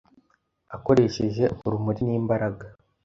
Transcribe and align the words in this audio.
akoresheje 0.75 1.43
urumuri 1.65 2.01
n’imbaraga 2.07 2.65